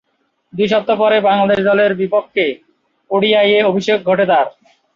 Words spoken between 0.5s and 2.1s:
দুই সপ্তাহ পরই বাংলাদেশ দলের